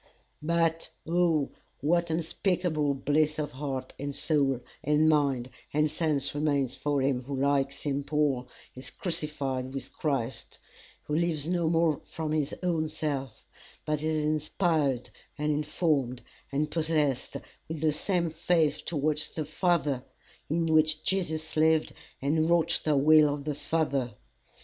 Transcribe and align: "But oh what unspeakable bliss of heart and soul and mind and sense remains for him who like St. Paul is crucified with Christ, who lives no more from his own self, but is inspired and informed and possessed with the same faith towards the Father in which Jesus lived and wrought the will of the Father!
"But 0.41 0.89
oh 1.07 1.51
what 1.79 2.09
unspeakable 2.09 2.95
bliss 2.95 3.37
of 3.37 3.51
heart 3.51 3.93
and 3.99 4.15
soul 4.15 4.61
and 4.83 5.07
mind 5.07 5.51
and 5.75 5.91
sense 5.91 6.33
remains 6.33 6.75
for 6.75 7.03
him 7.03 7.25
who 7.25 7.39
like 7.39 7.71
St. 7.71 8.03
Paul 8.03 8.47
is 8.73 8.89
crucified 8.89 9.75
with 9.75 9.93
Christ, 9.93 10.57
who 11.03 11.13
lives 11.13 11.47
no 11.47 11.69
more 11.69 12.01
from 12.03 12.31
his 12.31 12.55
own 12.63 12.89
self, 12.89 13.45
but 13.85 14.01
is 14.01 14.25
inspired 14.25 15.11
and 15.37 15.51
informed 15.53 16.23
and 16.51 16.71
possessed 16.71 17.37
with 17.67 17.81
the 17.81 17.91
same 17.91 18.31
faith 18.31 18.83
towards 18.83 19.29
the 19.29 19.45
Father 19.45 20.03
in 20.49 20.65
which 20.65 21.03
Jesus 21.03 21.55
lived 21.55 21.93
and 22.19 22.49
wrought 22.49 22.79
the 22.83 22.97
will 22.97 23.31
of 23.31 23.43
the 23.43 23.53
Father! 23.53 24.15